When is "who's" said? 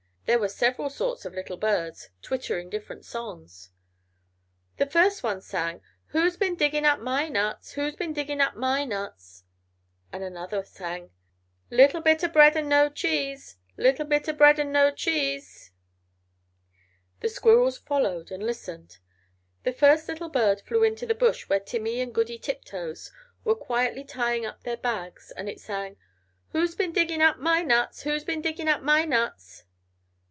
6.07-6.37, 7.73-7.97, 26.53-26.73, 28.03-28.23